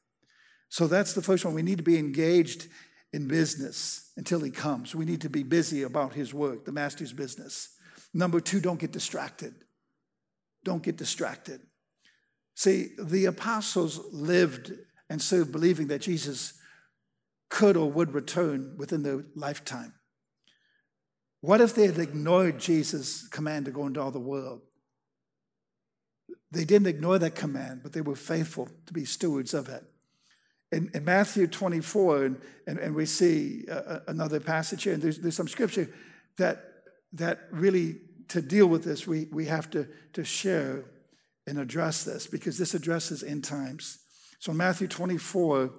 [0.70, 1.54] So that's the first one.
[1.54, 2.68] We need to be engaged
[3.12, 4.96] in business until He comes.
[4.96, 7.76] We need to be busy about His work, the Master's business.
[8.14, 9.54] Number two, don't get distracted.
[10.64, 11.62] Don't get distracted.
[12.56, 14.74] See, the apostles lived
[15.10, 16.54] and served believing that Jesus
[17.50, 19.94] could or would return within their lifetime.
[21.42, 24.62] What if they had ignored Jesus' command to go into all the world?
[26.52, 29.84] They didn't ignore that command, but they were faithful to be stewards of it.
[30.72, 35.20] In, in Matthew 24, and, and, and we see uh, another passage here, and there's,
[35.20, 35.90] there's some scripture
[36.38, 36.70] that
[37.14, 37.98] that really,
[38.30, 40.86] to deal with this, we, we have to, to share
[41.48, 44.00] and address this because this addresses end times.
[44.40, 45.72] So, Matthew 24,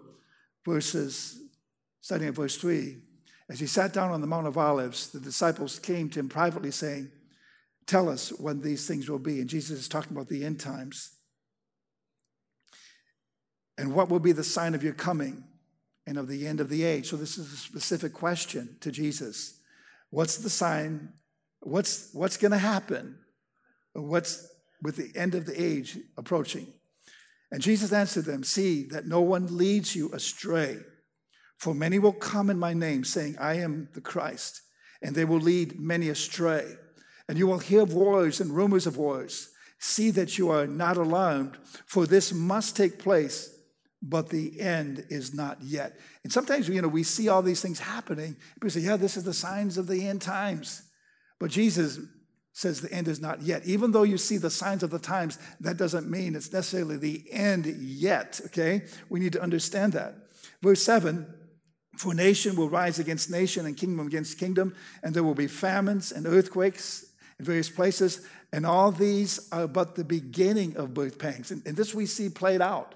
[0.66, 1.40] verses,
[2.00, 2.96] starting at verse 3,
[3.48, 6.70] as he sat down on the Mount of Olives, the disciples came to him privately
[6.70, 7.10] saying,
[7.86, 9.40] Tell us when these things will be.
[9.40, 11.16] And Jesus is talking about the end times.
[13.80, 15.44] And what will be the sign of your coming
[16.06, 17.08] and of the end of the age?
[17.08, 19.58] So, this is a specific question to Jesus.
[20.10, 21.14] What's the sign
[21.60, 23.18] What's, what's going to happen?
[23.92, 24.48] What's
[24.82, 26.66] with the end of the age approaching?
[27.50, 30.78] And Jesus answered them, See that no one leads you astray.
[31.58, 34.62] For many will come in my name, saying, I am the Christ,
[35.02, 36.66] and they will lead many astray.
[37.28, 39.50] And you will hear wars and rumors of wars.
[39.78, 43.54] See that you are not alarmed, for this must take place,
[44.02, 45.98] but the end is not yet.
[46.24, 48.36] And sometimes, you know, we see all these things happening.
[48.54, 50.82] People say, Yeah, this is the signs of the end times.
[51.38, 51.98] But Jesus
[52.52, 53.64] says the end is not yet.
[53.64, 57.24] Even though you see the signs of the times, that doesn't mean it's necessarily the
[57.30, 58.82] end yet, okay?
[59.08, 60.14] We need to understand that.
[60.62, 61.26] Verse 7
[61.96, 66.12] For nation will rise against nation and kingdom against kingdom, and there will be famines
[66.12, 67.06] and earthquakes
[67.38, 71.50] in various places, and all these are but the beginning of birth pangs.
[71.50, 72.94] And, and this we see played out.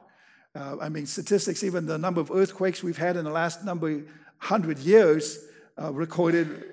[0.54, 4.02] Uh, I mean, statistics, even the number of earthquakes we've had in the last number
[4.38, 5.38] hundred years
[5.80, 6.64] uh, recorded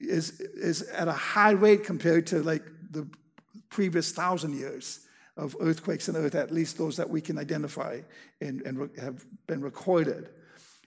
[0.00, 3.08] is, is at a high rate compared to like the
[3.70, 5.00] previous thousand years
[5.36, 8.00] of earthquakes on earth, at least those that we can identify
[8.40, 10.28] and, and have been recorded.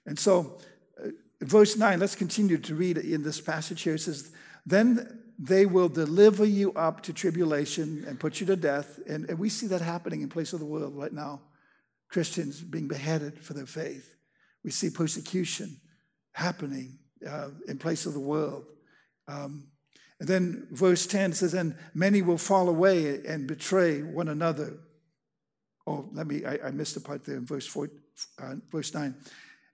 [0.06, 0.60] And so,
[1.04, 1.10] uh,
[1.42, 3.96] verse 9, let's continue to read in this passage here.
[3.96, 4.32] It says,
[4.66, 9.00] Then they will deliver you up to tribulation and put you to death.
[9.08, 11.42] And, and we see that happening in place of the world right now.
[12.12, 14.16] Christians being beheaded for their faith.
[14.64, 15.80] We see persecution
[16.34, 18.66] happening uh, in place of the world.
[19.28, 19.68] Um,
[20.20, 24.78] and then verse 10 says, And many will fall away and betray one another.
[25.88, 27.90] Oh, let me, I, I missed the part there in verse, four,
[28.40, 29.16] uh, verse 9.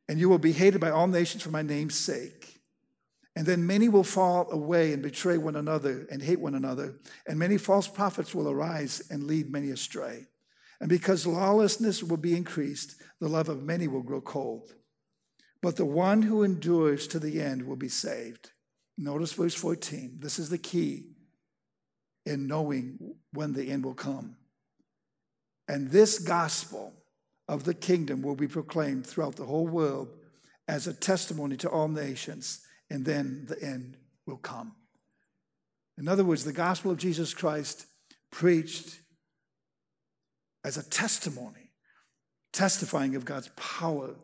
[0.08, 2.62] And you will be hated by all nations for my name's sake.
[3.36, 6.95] And then many will fall away and betray one another and hate one another.
[7.28, 10.28] And many false prophets will arise and lead many astray.
[10.79, 14.73] And because lawlessness will be increased, the love of many will grow cold.
[15.61, 18.51] But the one who endures to the end will be saved.
[18.97, 20.17] Notice verse 14.
[20.19, 21.07] This is the key
[22.25, 24.35] in knowing when the end will come.
[25.67, 26.93] And this gospel
[27.47, 30.09] of the kingdom will be proclaimed throughout the whole world
[30.67, 34.73] as a testimony to all nations, and then the end will come.
[35.97, 37.85] In other words, the gospel of Jesus Christ
[38.31, 38.99] preached
[40.63, 41.67] as a testimony
[42.58, 44.15] testifying of God's power.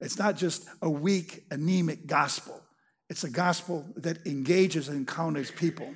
[0.00, 2.60] It's not just a weak, anemic gospel,
[3.08, 5.94] it's a gospel that engages and encounters people.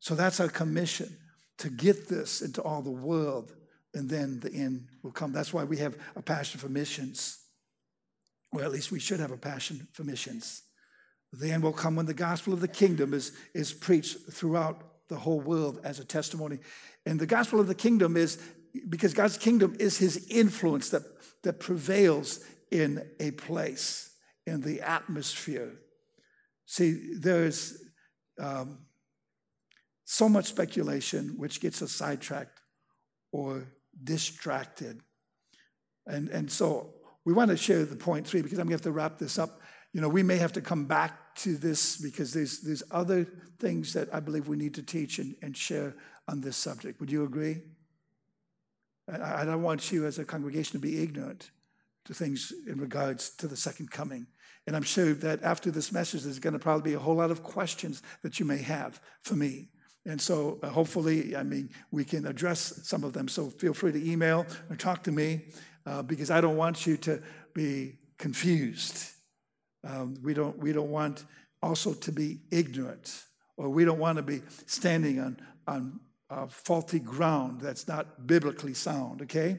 [0.00, 1.16] So that's our commission
[1.58, 3.54] to get this into all the world,
[3.94, 5.32] and then the end will come.
[5.32, 7.38] That's why we have a passion for missions,
[8.52, 10.62] or at least we should have a passion for missions.
[11.32, 15.16] The end will come when the gospel of the kingdom is, is preached throughout the
[15.16, 16.58] whole world as a testimony.
[17.06, 18.38] And the gospel of the kingdom is
[18.88, 21.02] because God's kingdom is his influence that,
[21.42, 24.10] that prevails in a place,
[24.46, 25.72] in the atmosphere.
[26.66, 27.78] See, there's
[28.40, 28.78] um,
[30.04, 32.60] so much speculation which gets us sidetracked
[33.32, 33.68] or
[34.02, 35.00] distracted.
[36.06, 38.92] And, and so we want to share the point three because I'm going to have
[38.92, 39.60] to wrap this up.
[39.92, 43.26] You know, we may have to come back to this because there's, there's other
[43.60, 45.94] things that I believe we need to teach and, and share
[46.28, 47.00] on this subject.
[47.00, 47.62] Would you agree?
[49.08, 51.50] I, don't want you as a congregation to be ignorant
[52.06, 54.26] to things in regards to the second coming.
[54.66, 57.30] And I'm sure that after this message, there's going to probably be a whole lot
[57.30, 59.68] of questions that you may have for me.
[60.06, 63.28] And so uh, hopefully, I mean, we can address some of them.
[63.28, 65.46] So feel free to email or talk to me
[65.86, 67.22] uh, because I don't want you to
[67.54, 69.10] be confused.
[69.86, 71.24] Um, we, don't, we don't want
[71.62, 73.24] also to be ignorant
[73.56, 78.74] or we don't want to be standing on, on uh, faulty ground that's not biblically
[78.74, 79.58] sound, okay?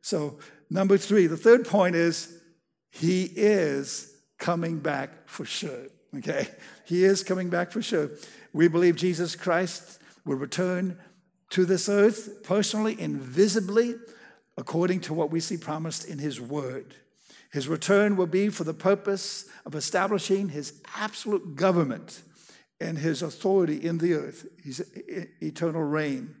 [0.00, 0.38] So,
[0.70, 2.40] number three, the third point is
[2.90, 6.48] he is coming back for sure, okay?
[6.86, 8.10] He is coming back for sure.
[8.52, 10.96] We believe Jesus Christ will return
[11.50, 13.96] to this earth personally and visibly
[14.56, 16.94] according to what we see promised in His Word.
[17.52, 22.22] His return will be for the purpose of establishing His absolute government
[22.80, 24.84] and His authority in the earth, His
[25.40, 26.34] eternal reign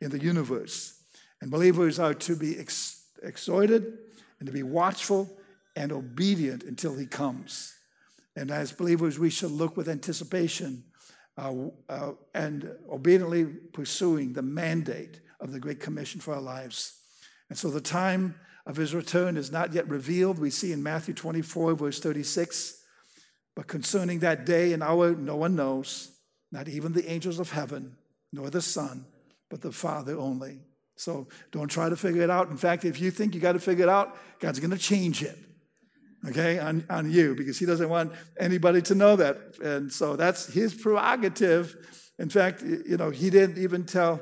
[0.00, 1.00] in the universe.
[1.40, 3.98] And believers are to be ex- exhorted
[4.38, 5.30] and to be watchful
[5.76, 7.74] and obedient until He comes.
[8.36, 10.84] And as believers, we should look with anticipation
[11.36, 11.52] uh,
[11.88, 17.00] uh, and obediently pursuing the mandate of the Great Commission for our lives.
[17.48, 20.38] And so the time of his return is not yet revealed.
[20.38, 22.83] We see in Matthew 24, verse 36.
[23.54, 26.10] But concerning that day and hour, no one knows,
[26.50, 27.96] not even the angels of heaven,
[28.32, 29.06] nor the Son,
[29.48, 30.58] but the Father only.
[30.96, 32.50] So don't try to figure it out.
[32.50, 35.22] In fact, if you think you got to figure it out, God's going to change
[35.22, 35.38] it
[36.28, 39.58] okay, on, on you because he doesn't want anybody to know that.
[39.62, 41.76] And so that's his prerogative.
[42.18, 44.20] In fact, you know, he didn't even tell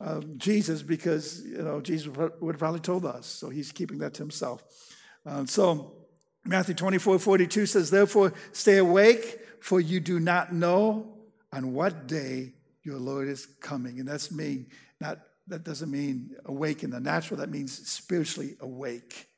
[0.00, 3.26] um, Jesus because, you know, Jesus would have probably told us.
[3.26, 4.62] So he's keeping that to himself.
[5.26, 5.92] Um, so
[6.46, 11.14] Matthew 24, 42 says, Therefore, stay awake, for you do not know
[11.52, 12.52] on what day
[12.82, 13.98] your Lord is coming.
[13.98, 14.66] And that's mean,
[15.00, 19.28] not, that doesn't mean awake in the natural, that means spiritually awake.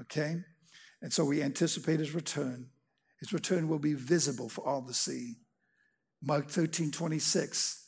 [0.00, 0.42] Okay?
[1.02, 2.66] And so we anticipate his return.
[3.20, 5.36] His return will be visible for all to see.
[6.22, 7.86] Mark 13, 26.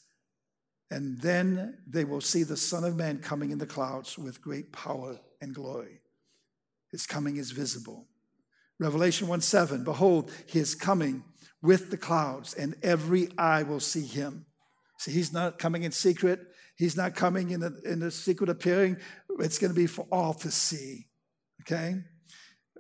[0.91, 4.73] And then they will see the Son of Man coming in the clouds with great
[4.73, 6.01] power and glory.
[6.91, 8.08] His coming is visible.
[8.79, 11.25] Revelation 1 7, behold, he is coming
[11.63, 14.47] with the clouds, and every eye will see him.
[14.99, 16.41] See, he's not coming in secret.
[16.77, 18.99] He's not coming in a, in a secret appearing.
[19.41, 21.07] It's going to be for all to see.
[21.63, 21.97] Okay?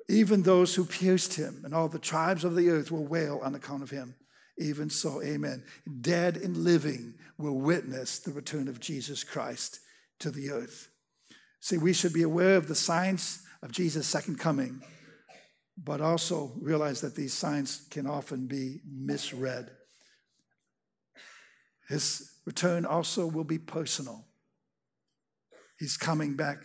[0.08, 3.54] Even those who pierced him and all the tribes of the earth will wail on
[3.54, 4.14] account of him.
[4.58, 5.64] Even so, amen.
[6.00, 9.80] Dead and living will witness the return of Jesus Christ
[10.20, 10.88] to the earth.
[11.60, 14.82] See, we should be aware of the signs of Jesus' second coming,
[15.84, 19.70] but also realize that these signs can often be misread.
[21.88, 24.26] His return also will be personal.
[25.78, 26.58] He's coming back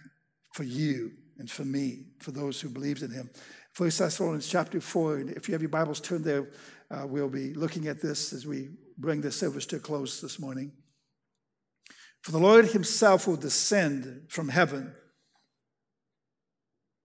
[0.53, 3.29] for you and for me, for those who believed in him.
[3.73, 6.49] First Thessalonians chapter 4, if you have your Bibles turned there,
[6.91, 10.39] uh, we'll be looking at this as we bring this service to a close this
[10.39, 10.71] morning.
[12.21, 14.93] For the Lord himself will descend from heaven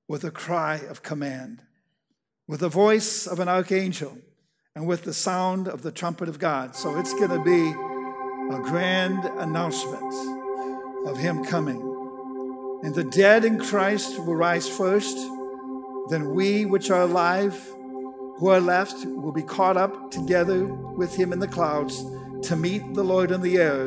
[0.06, 1.62] with a cry of command,
[2.48, 4.18] with the voice of an archangel,
[4.74, 6.74] and with the sound of the trumpet of God.
[6.74, 7.68] So it's going to be
[8.54, 10.14] a grand announcement
[11.06, 11.80] of him coming.
[12.84, 15.16] And the dead in Christ will rise first.
[16.08, 17.54] Then we, which are alive,
[18.36, 22.04] who are left, will be caught up together with him in the clouds
[22.44, 23.86] to meet the Lord in the air.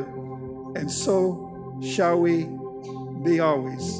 [0.76, 2.44] And so shall we
[3.24, 3.96] be always.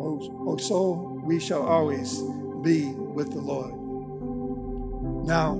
[0.00, 2.22] Oh, oh so we shall always
[2.62, 3.74] be with the Lord.
[5.26, 5.56] Now,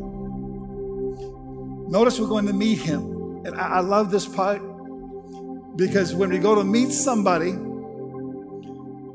[1.88, 3.42] notice we're going to meet him.
[3.44, 4.62] And I, I love this part
[5.76, 7.50] because when we go to meet somebody,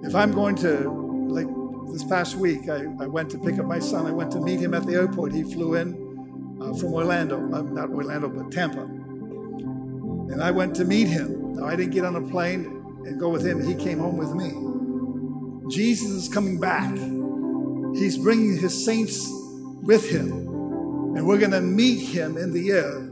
[0.06, 0.89] if I'm going to
[1.30, 1.48] like
[1.94, 4.08] this past week, I, I went to pick up my son.
[4.08, 5.32] I went to meet him at the airport.
[5.32, 8.82] He flew in uh, from Orlando, uh, not Orlando, but Tampa.
[8.82, 11.54] And I went to meet him.
[11.54, 12.66] Now, I didn't get on a plane
[13.06, 14.52] and go with him, he came home with me.
[15.70, 16.94] Jesus is coming back.
[17.96, 19.30] He's bringing his saints
[19.82, 20.32] with him.
[21.16, 23.10] And we're going to meet him in the air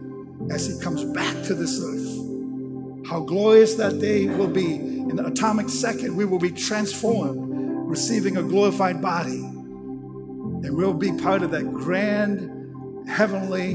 [0.53, 3.07] as he comes back to this earth.
[3.07, 4.75] How glorious that day will be.
[4.75, 7.51] In an atomic second, we will be transformed
[7.91, 9.39] receiving a glorified body.
[9.39, 13.73] And we'll be part of that grand heavenly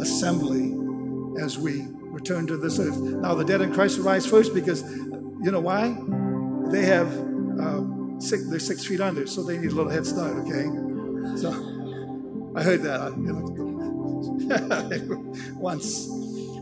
[0.00, 0.74] assembly
[1.42, 2.96] as we return to this earth.
[2.98, 5.94] Now, the dead in Christ rise first because, you know why?
[6.70, 7.89] They have, um,
[8.20, 10.66] six, they're six feet under, so they need a little head start, okay?
[11.36, 11.50] So,
[12.54, 13.12] I heard that
[15.56, 16.08] once.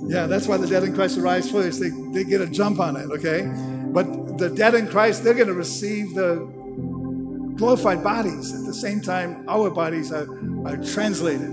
[0.02, 1.80] Yeah, that's why the dead in Christ will rise first.
[1.80, 3.50] They, they get a jump on it, okay?
[3.92, 6.36] But the dead in Christ, they're going to receive the
[7.56, 8.54] glorified bodies.
[8.54, 10.28] At the same time, our bodies are,
[10.66, 11.50] are translated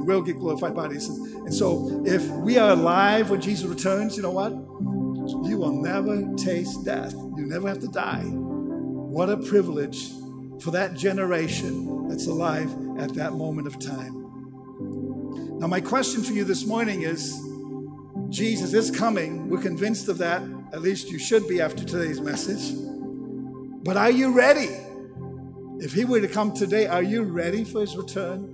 [0.00, 1.08] and we'll get glorified bodies.
[1.08, 4.52] And so, if we are alive when Jesus returns, you know what?
[5.48, 7.12] You will never taste death.
[7.12, 8.24] You never have to die.
[9.10, 10.12] What a privilege
[10.60, 15.58] for that generation that's alive at that moment of time.
[15.58, 17.36] Now, my question for you this morning is
[18.28, 19.50] Jesus is coming.
[19.50, 20.42] We're convinced of that.
[20.72, 22.72] At least you should be after today's message.
[23.82, 24.70] But are you ready?
[25.84, 28.44] If he were to come today, are you ready for his return?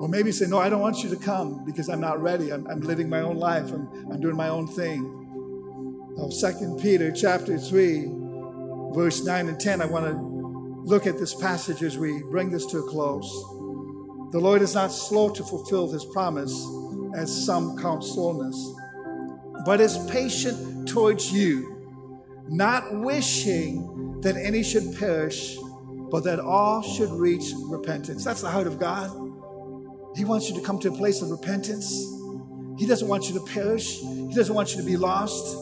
[0.00, 2.50] Or maybe say, No, I don't want you to come because I'm not ready.
[2.50, 5.02] I'm, I'm living my own life, I'm, I'm doing my own thing.
[6.16, 8.23] Now, 2 Peter chapter 3,
[8.94, 10.12] verse 9 and 10, I want to
[10.84, 13.28] look at this passage as we bring this to a close.
[14.32, 16.66] The Lord is not slow to fulfill his promise,
[17.16, 18.74] as some count slowness,
[19.64, 21.70] but is patient towards you,
[22.48, 25.56] not wishing that any should perish
[26.14, 28.24] but that all should reach repentance.
[28.24, 29.10] That's the heart of God.
[30.16, 31.90] He wants you to come to a place of repentance.
[32.78, 35.56] He doesn't want you to perish, He doesn't want you to be lost.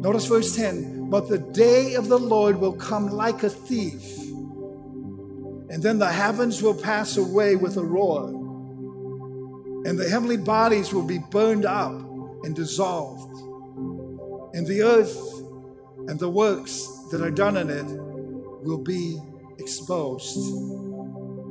[0.00, 4.18] Notice verse 10 But the day of the Lord will come like a thief,
[5.68, 8.28] and then the heavens will pass away with a roar,
[9.84, 11.92] and the heavenly bodies will be burned up
[12.44, 13.36] and dissolved,
[14.54, 15.18] and the earth
[16.06, 17.86] and the works that are done in it
[18.64, 19.18] will be
[19.58, 20.38] exposed.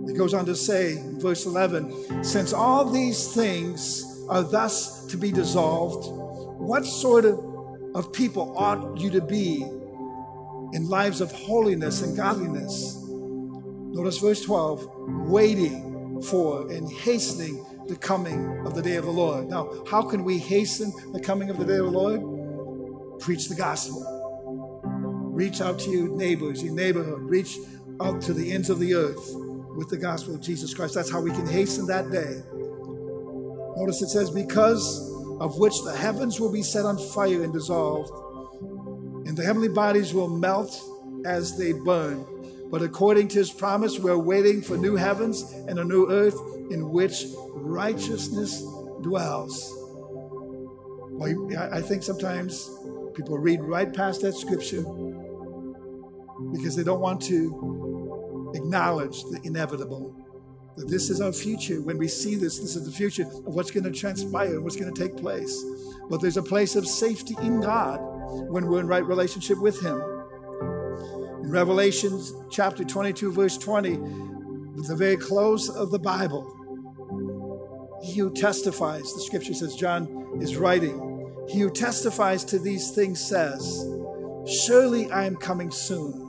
[0.10, 5.32] It goes on to say, verse 11, since all these things are thus to be
[5.32, 6.10] dissolved,
[6.60, 7.40] what sort of,
[7.96, 9.62] of people ought you to be
[10.74, 12.98] in lives of holiness and godliness?
[13.92, 14.88] Notice verse 12,
[15.28, 19.50] waiting for and hastening the coming of the day of the Lord.
[19.50, 23.20] Now, how can we hasten the coming of the day of the Lord?
[23.20, 24.06] Preach the gospel.
[25.34, 27.22] Reach out to your neighbors, your neighborhood.
[27.22, 27.58] Reach
[28.02, 29.34] out to the ends of the earth
[29.76, 30.94] with the gospel of Jesus Christ.
[30.94, 32.44] That's how we can hasten that day.
[33.78, 35.09] Notice it says, because
[35.40, 38.12] of which the heavens will be set on fire and dissolved,
[39.28, 40.80] and the heavenly bodies will melt
[41.26, 42.26] as they burn.
[42.70, 46.92] But according to his promise, we're waiting for new heavens and a new earth in
[46.92, 48.62] which righteousness
[49.02, 49.74] dwells.
[51.12, 52.70] Well, I think sometimes
[53.14, 54.84] people read right past that scripture
[56.52, 60.16] because they don't want to acknowledge the inevitable.
[60.88, 61.82] This is our future.
[61.82, 64.76] When we see this, this is the future of what's going to transpire, and what's
[64.76, 65.64] going to take place.
[66.10, 68.00] But there's a place of safety in God
[68.50, 70.02] when we're in right relationship with Him.
[71.44, 76.56] In Revelation chapter 22, verse 20, at the very close of the Bible,
[78.02, 81.06] he who testifies, the scripture says, John is writing,
[81.50, 83.86] he who testifies to these things says,
[84.48, 86.26] Surely I am coming soon.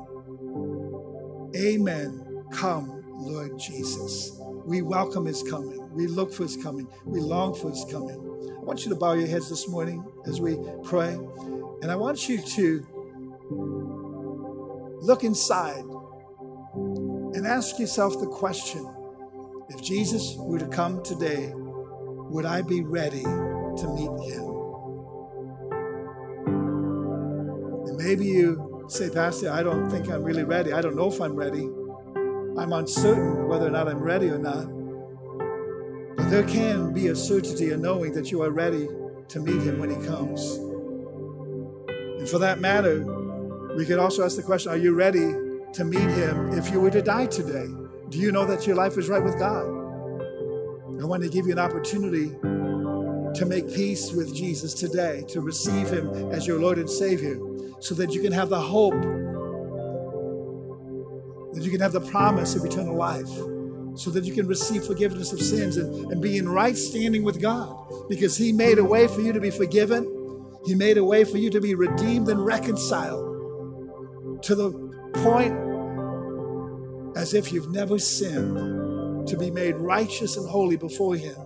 [1.56, 2.44] Amen.
[2.52, 4.39] Come, Lord Jesus.
[4.64, 5.88] We welcome his coming.
[5.92, 6.86] We look for his coming.
[7.04, 8.18] We long for his coming.
[8.56, 11.14] I want you to bow your heads this morning as we pray.
[11.82, 12.86] And I want you to
[15.00, 15.84] look inside
[16.74, 18.86] and ask yourself the question
[19.70, 24.44] if Jesus were to come today, would I be ready to meet him?
[27.86, 30.72] And maybe you say, Pastor, I don't think I'm really ready.
[30.72, 31.68] I don't know if I'm ready.
[32.58, 34.66] I'm uncertain whether or not I'm ready or not.
[36.16, 38.88] But there can be a certainty in knowing that you are ready
[39.28, 40.58] to meet him when he comes.
[42.20, 43.04] And for that matter,
[43.76, 45.32] we could also ask the question Are you ready
[45.72, 47.66] to meet him if you were to die today?
[48.08, 49.64] Do you know that your life is right with God?
[51.00, 52.30] I want to give you an opportunity
[53.34, 57.38] to make peace with Jesus today, to receive him as your Lord and Savior
[57.78, 59.00] so that you can have the hope
[61.52, 63.28] that you can have the promise of eternal life,
[63.98, 67.40] so that you can receive forgiveness of sins and, and be in right standing with
[67.40, 67.76] God,
[68.08, 70.06] because He made a way for you to be forgiven.
[70.64, 74.70] He made a way for you to be redeemed and reconciled to the
[75.22, 75.56] point
[77.16, 81.36] as if you've never sinned, to be made righteous and holy before Him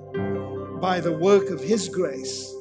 [0.80, 2.52] by the work of His grace.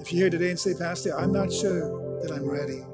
[0.00, 2.84] If you're here today and say, Pastor, I'm not sure that I'm ready,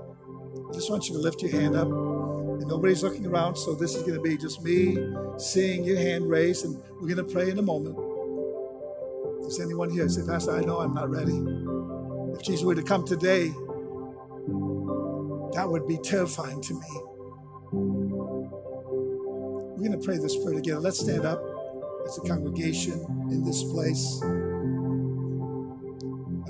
[0.69, 1.87] I just want you to lift your hand up.
[1.89, 4.97] And nobody's looking around, so this is going to be just me
[5.39, 7.97] seeing your hand raised, and we're going to pray in a moment.
[9.47, 11.37] Is anyone here say, Pastor, I know I'm not ready?
[12.35, 13.49] If Jesus were to come today,
[15.55, 17.01] that would be terrifying to me.
[19.77, 20.81] We're going to pray this prayer together.
[20.81, 21.43] Let's stand up
[22.07, 24.21] as a congregation in this place.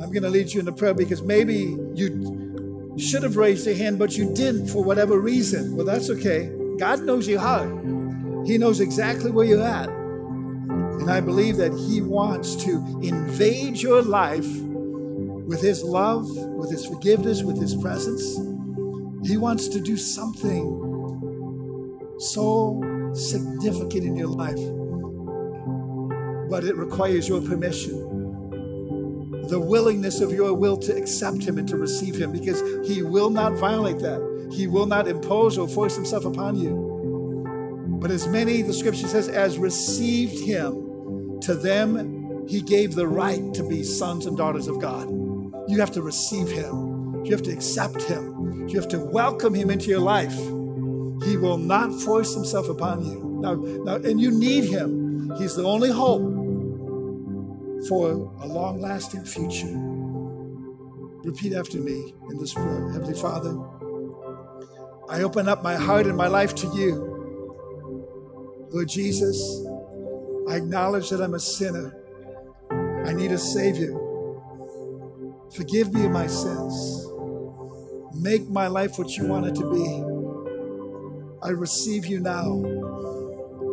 [0.03, 2.46] I'm going to lead you in a prayer because maybe you
[2.99, 5.77] should have raised your hand, but you didn't for whatever reason.
[5.77, 6.51] Well, that's okay.
[6.79, 7.69] God knows your heart,
[8.47, 9.89] He knows exactly where you're at.
[9.89, 14.49] And I believe that He wants to invade your life
[15.47, 18.37] with His love, with His forgiveness, with His presence.
[19.27, 20.83] He wants to do something
[22.19, 22.81] so
[23.15, 24.59] significant in your life,
[26.51, 28.16] but it requires your permission.
[29.49, 33.31] The willingness of your will to accept Him and to receive Him because He will
[33.31, 34.51] not violate that.
[34.53, 37.99] He will not impose or force Himself upon you.
[38.01, 43.55] But as many, the scripture says, as received Him, to them He gave the right
[43.55, 45.09] to be sons and daughters of God.
[45.69, 49.71] You have to receive Him, you have to accept Him, you have to welcome Him
[49.71, 50.37] into your life.
[51.25, 53.39] He will not force himself upon you.
[53.41, 55.33] Now, now, and you need him.
[55.39, 56.21] He's the only hope
[57.89, 59.75] for a long lasting future.
[61.25, 63.59] Repeat after me in this prayer Heavenly Father,
[65.09, 67.15] I open up my heart and my life to you.
[68.71, 69.65] Lord Jesus,
[70.49, 71.97] I acknowledge that I'm a sinner.
[73.05, 73.97] I need a Savior.
[75.55, 77.07] Forgive me of my sins.
[78.15, 80.17] Make my life what you want it to be.
[81.43, 82.55] I receive you now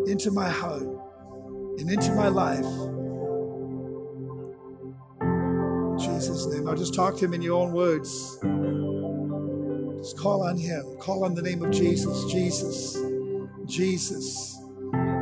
[0.06, 0.84] into my heart
[1.78, 2.66] and into my life.
[6.24, 6.64] Jesus' name.
[6.64, 8.40] Now just talk to him in your own words.
[9.98, 10.96] Just call on him.
[10.98, 12.32] Call on the name of Jesus.
[12.32, 12.98] Jesus.
[13.66, 14.58] Jesus.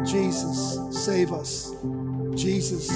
[0.06, 0.78] Jesus.
[0.92, 1.74] Save us.
[2.36, 2.88] Jesus.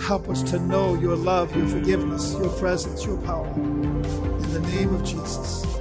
[0.00, 3.52] Help us to know your love, your forgiveness, your presence, your power.
[3.52, 5.71] In the name of Jesus.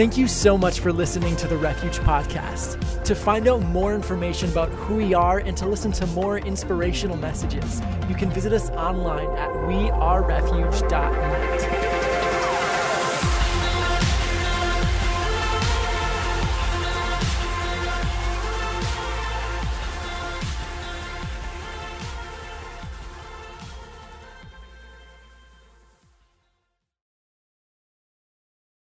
[0.00, 3.04] Thank you so much for listening to the Refuge Podcast.
[3.04, 7.18] To find out more information about who we are and to listen to more inspirational
[7.18, 11.89] messages, you can visit us online at wearerefuge.net.